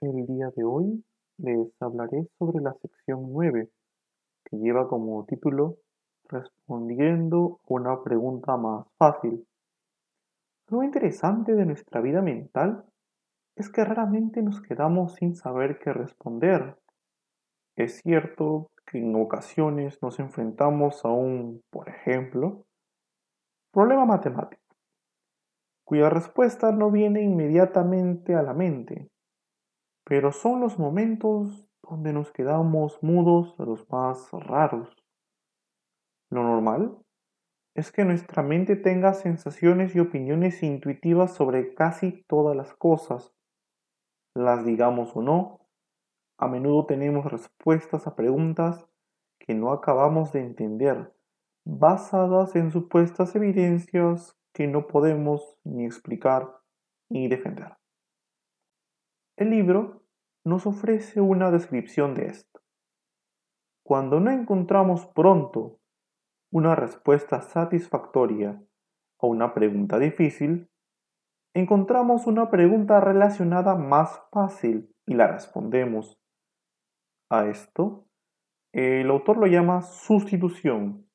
El 0.00 0.26
día 0.26 0.48
de 0.54 0.62
hoy 0.62 1.04
les 1.38 1.72
hablaré 1.82 2.28
sobre 2.38 2.62
la 2.62 2.72
sección 2.74 3.32
9, 3.32 3.68
que 4.44 4.56
lleva 4.56 4.86
como 4.86 5.24
título 5.24 5.78
Respondiendo 6.28 7.58
una 7.66 8.00
pregunta 8.04 8.56
más 8.56 8.86
fácil. 8.96 9.44
Lo 10.68 10.84
interesante 10.84 11.52
de 11.56 11.66
nuestra 11.66 12.00
vida 12.00 12.22
mental 12.22 12.84
es 13.56 13.70
que 13.70 13.84
raramente 13.84 14.40
nos 14.40 14.60
quedamos 14.60 15.14
sin 15.16 15.34
saber 15.34 15.80
qué 15.80 15.92
responder. 15.92 16.78
Es 17.74 18.00
cierto 18.00 18.70
que 18.86 18.98
en 18.98 19.16
ocasiones 19.16 20.00
nos 20.00 20.20
enfrentamos 20.20 21.04
a 21.04 21.08
un, 21.08 21.60
por 21.70 21.88
ejemplo, 21.88 22.66
problema 23.72 24.04
matemático, 24.04 24.76
cuya 25.82 26.08
respuesta 26.08 26.70
no 26.70 26.92
viene 26.92 27.20
inmediatamente 27.22 28.36
a 28.36 28.42
la 28.42 28.54
mente 28.54 29.10
pero 30.08 30.32
son 30.32 30.60
los 30.60 30.78
momentos 30.78 31.68
donde 31.82 32.14
nos 32.14 32.32
quedamos 32.32 32.98
mudos 33.02 33.54
los 33.58 33.86
más 33.90 34.30
raros. 34.32 34.88
Lo 36.30 36.42
normal 36.42 36.96
es 37.74 37.92
que 37.92 38.06
nuestra 38.06 38.42
mente 38.42 38.74
tenga 38.74 39.12
sensaciones 39.12 39.94
y 39.94 40.00
opiniones 40.00 40.62
intuitivas 40.62 41.34
sobre 41.34 41.74
casi 41.74 42.24
todas 42.26 42.56
las 42.56 42.72
cosas. 42.72 43.34
Las 44.34 44.64
digamos 44.64 45.14
o 45.14 45.20
no, 45.20 45.60
a 46.38 46.48
menudo 46.48 46.86
tenemos 46.86 47.30
respuestas 47.30 48.06
a 48.06 48.16
preguntas 48.16 48.88
que 49.38 49.52
no 49.52 49.72
acabamos 49.72 50.32
de 50.32 50.40
entender, 50.40 51.12
basadas 51.66 52.56
en 52.56 52.70
supuestas 52.70 53.36
evidencias 53.36 54.38
que 54.54 54.68
no 54.68 54.86
podemos 54.86 55.58
ni 55.64 55.84
explicar 55.84 56.48
ni 57.10 57.28
defender. 57.28 57.76
El 59.38 59.50
libro 59.50 60.02
nos 60.48 60.66
ofrece 60.66 61.20
una 61.20 61.50
descripción 61.50 62.14
de 62.14 62.26
esto. 62.26 62.60
Cuando 63.84 64.18
no 64.18 64.30
encontramos 64.30 65.06
pronto 65.06 65.78
una 66.50 66.74
respuesta 66.74 67.42
satisfactoria 67.42 68.62
a 69.20 69.26
una 69.26 69.52
pregunta 69.52 69.98
difícil, 69.98 70.70
encontramos 71.54 72.26
una 72.26 72.50
pregunta 72.50 73.00
relacionada 73.00 73.74
más 73.76 74.22
fácil 74.32 74.94
y 75.06 75.14
la 75.14 75.26
respondemos. 75.26 76.18
A 77.30 77.46
esto, 77.46 78.06
el 78.72 79.10
autor 79.10 79.36
lo 79.36 79.46
llama 79.46 79.82
sustitución, 79.82 81.06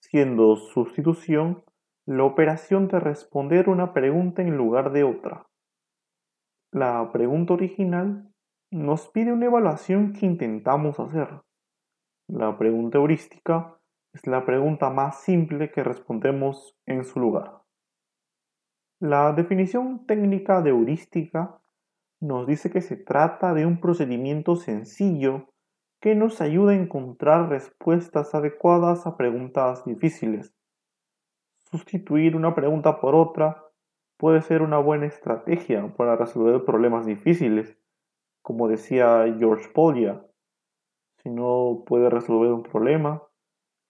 siendo 0.00 0.56
sustitución 0.56 1.64
la 2.06 2.24
operación 2.24 2.88
de 2.88 3.00
responder 3.00 3.70
una 3.70 3.94
pregunta 3.94 4.42
en 4.42 4.56
lugar 4.56 4.92
de 4.92 5.04
otra. 5.04 5.46
La 6.72 7.10
pregunta 7.12 7.54
original 7.54 8.33
nos 8.74 9.06
pide 9.06 9.32
una 9.32 9.46
evaluación 9.46 10.14
que 10.14 10.26
intentamos 10.26 10.98
hacer. 10.98 11.28
La 12.26 12.58
pregunta 12.58 12.98
heurística 12.98 13.78
es 14.12 14.26
la 14.26 14.44
pregunta 14.44 14.90
más 14.90 15.20
simple 15.20 15.70
que 15.70 15.84
respondemos 15.84 16.76
en 16.84 17.04
su 17.04 17.20
lugar. 17.20 17.62
La 18.98 19.32
definición 19.32 20.06
técnica 20.06 20.60
de 20.60 20.70
heurística 20.70 21.60
nos 22.20 22.48
dice 22.48 22.68
que 22.68 22.80
se 22.80 22.96
trata 22.96 23.54
de 23.54 23.64
un 23.64 23.80
procedimiento 23.80 24.56
sencillo 24.56 25.54
que 26.00 26.16
nos 26.16 26.40
ayuda 26.40 26.72
a 26.72 26.76
encontrar 26.76 27.50
respuestas 27.50 28.34
adecuadas 28.34 29.06
a 29.06 29.16
preguntas 29.16 29.84
difíciles. 29.84 30.52
Sustituir 31.70 32.34
una 32.34 32.56
pregunta 32.56 33.00
por 33.00 33.14
otra 33.14 33.62
puede 34.16 34.42
ser 34.42 34.62
una 34.62 34.78
buena 34.78 35.06
estrategia 35.06 35.94
para 35.96 36.16
resolver 36.16 36.64
problemas 36.64 37.06
difíciles, 37.06 37.78
como 38.44 38.68
decía 38.68 39.24
George 39.38 39.68
Polya. 39.70 40.24
Si 41.22 41.30
no 41.30 41.82
puede 41.86 42.10
resolver 42.10 42.52
un 42.52 42.62
problema, 42.62 43.22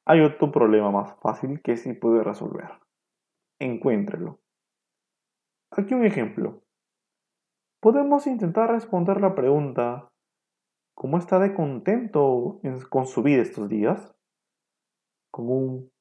hay 0.06 0.20
otro 0.20 0.52
problema 0.52 0.90
más 0.90 1.14
fácil 1.20 1.60
que 1.60 1.76
sí 1.76 1.92
puede 1.92 2.22
resolver. 2.22 2.70
Encuéntrelo. 3.58 4.38
Aquí 5.72 5.94
un 5.94 6.04
ejemplo. 6.04 6.62
Podemos 7.80 8.26
intentar 8.28 8.70
responder 8.70 9.20
la 9.20 9.34
pregunta, 9.34 10.10
¿cómo 10.94 11.18
está 11.18 11.38
de 11.38 11.52
contento 11.54 12.60
con 12.90 13.06
su 13.06 13.22
vida 13.22 13.42
estos 13.42 13.68
días? 13.68 14.14
Con 15.32 15.50
un, 15.50 15.92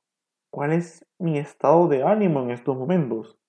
¿cuál 0.52 0.74
es 0.74 1.06
mi 1.18 1.40
estado 1.40 1.88
de 1.88 2.04
ánimo 2.04 2.44
en 2.44 2.52
estos 2.52 2.78
momentos? 2.78 3.40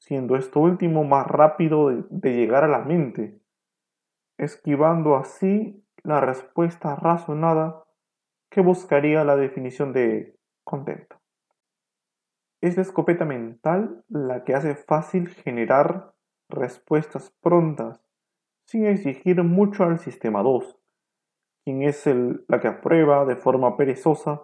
siendo 0.00 0.36
esto 0.36 0.60
último 0.60 1.04
más 1.04 1.26
rápido 1.26 1.88
de, 1.88 2.34
llegar 2.34 2.64
a 2.64 2.68
la 2.68 2.80
mente, 2.80 3.38
esquivando 4.40 5.16
así 5.16 5.84
la 6.02 6.20
respuesta 6.20 6.96
razonada 6.96 7.84
que 8.50 8.62
buscaría 8.62 9.22
la 9.22 9.36
definición 9.36 9.92
de 9.92 10.34
contento. 10.64 11.20
Es 12.62 12.76
la 12.76 12.82
escopeta 12.82 13.24
mental 13.24 14.02
la 14.08 14.44
que 14.44 14.54
hace 14.54 14.74
fácil 14.74 15.28
generar 15.28 16.14
respuestas 16.48 17.30
prontas 17.40 18.00
sin 18.66 18.86
exigir 18.86 19.42
mucho 19.42 19.84
al 19.84 19.98
sistema 19.98 20.42
2, 20.42 20.78
quien 21.64 21.82
es 21.82 22.06
la 22.48 22.60
que 22.60 22.68
aprueba 22.68 23.26
de 23.26 23.36
forma 23.36 23.76
perezosa 23.76 24.42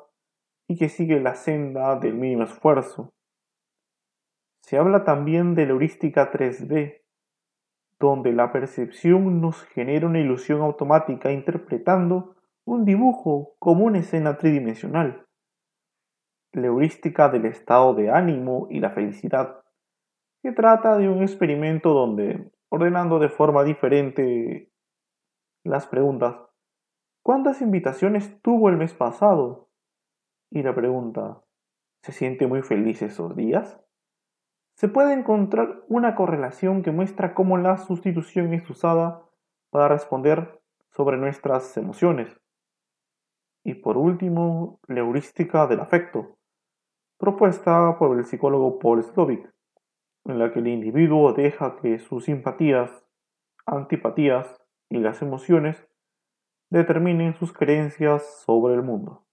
y 0.69 0.77
que 0.77 0.89
sigue 0.89 1.21
la 1.21 1.35
senda 1.35 1.97
del 1.97 2.15
mínimo 2.15 2.45
esfuerzo, 2.45 3.15
se 4.61 4.77
habla 4.77 5.05
también 5.05 5.55
de 5.55 5.65
la 5.65 5.73
heurística 5.73 6.31
3D, 6.31 7.06
donde 7.99 8.33
la 8.33 8.53
percepción 8.53 9.41
nos 9.41 9.63
genera 9.65 10.07
una 10.07 10.21
ilusión 10.21 10.61
automática 10.61 11.33
interpretando 11.33 12.37
un 12.65 12.85
dibujo 12.85 13.55
como 13.59 13.85
una 13.85 13.99
escena 13.99 14.37
tridimensional. 14.37 15.27
La 16.53 16.67
heurística 16.67 17.29
del 17.29 17.47
estado 17.47 17.95
de 17.95 18.11
ánimo 18.11 18.67
y 18.71 18.81
la 18.81 18.91
felicidad, 18.91 19.63
que 20.43 20.53
trata 20.53 20.97
de 20.97 21.09
un 21.09 21.23
experimento 21.23 21.93
donde, 21.93 22.51
ordenando 22.69 23.19
de 23.19 23.29
forma 23.29 23.65
diferente 23.65 24.71
las 25.65 25.87
preguntas, 25.87 26.37
¿cuántas 27.23 27.63
invitaciones 27.63 28.41
tuvo 28.43 28.69
el 28.69 28.77
mes 28.77 28.95
pasado? 28.95 29.69
Y 30.51 30.63
la 30.63 30.75
pregunta, 30.75 31.43
¿se 32.03 32.13
siente 32.13 32.47
muy 32.47 32.63
feliz 32.63 33.03
esos 33.03 33.35
días? 33.37 33.81
Se 34.77 34.89
puede 34.89 35.15
encontrar 35.15 35.83
una 35.89 36.15
correlación 36.15 36.83
que 36.83 36.93
muestra 36.93 37.33
cómo 37.33 37.57
la 37.57 37.79
sustitución 37.79 38.53
es 38.53 38.69
usada 38.69 39.23
para 39.71 39.89
responder 39.89 40.61
sobre 40.91 41.17
nuestras 41.17 41.77
emociones. 41.79 42.39
Y 43.65 43.75
por 43.75 43.97
último, 43.97 44.79
la 44.87 45.01
heurística 45.01 45.67
del 45.67 45.81
afecto, 45.81 46.37
propuesta 47.19 47.99
por 47.99 48.19
el 48.19 48.27
psicólogo 48.27 48.79
Paul 48.79 49.03
Slovic, 49.03 49.51
en 50.27 50.39
la 50.39 50.53
que 50.53 50.59
el 50.59 50.69
individuo 50.69 51.33
deja 51.33 51.77
que 51.77 51.99
sus 51.99 52.25
simpatías, 52.25 52.91
antipatías 53.65 54.63
y 54.91 54.99
las 54.99 55.23
emociones 55.23 55.89
determinen 56.69 57.35
sus 57.35 57.53
creencias 57.53 58.43
sobre 58.45 58.75
el 58.75 58.83
mundo. 58.83 59.26